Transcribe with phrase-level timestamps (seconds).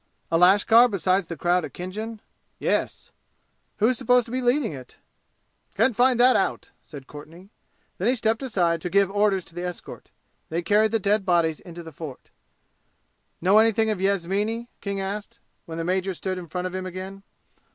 [0.31, 2.21] "A lashkar besides the crowd at Khinjan?"
[2.57, 3.11] "Yes."
[3.77, 4.97] "Who's supposed to be leading it?"
[5.75, 7.49] "Can't find out," said Courtenay.
[7.99, 10.09] Then he stepped aside to give orders to the escort.
[10.49, 12.31] They carried the dead bodies into the fort.
[13.41, 17.21] "Know anything of Yasmini?" King asked, when the major stood in front of him again.